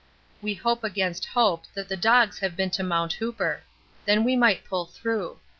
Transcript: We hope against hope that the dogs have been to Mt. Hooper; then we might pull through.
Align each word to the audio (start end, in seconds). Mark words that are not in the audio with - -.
We 0.41 0.55
hope 0.55 0.83
against 0.83 1.25
hope 1.27 1.65
that 1.75 1.87
the 1.87 1.95
dogs 1.95 2.39
have 2.39 2.55
been 2.55 2.71
to 2.71 2.81
Mt. 2.81 3.13
Hooper; 3.19 3.61
then 4.05 4.23
we 4.23 4.35
might 4.35 4.65
pull 4.65 4.87
through. 4.87 5.37